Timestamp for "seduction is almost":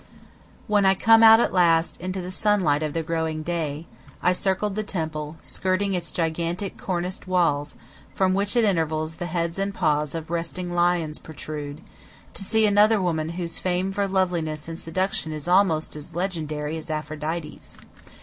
14.79-15.95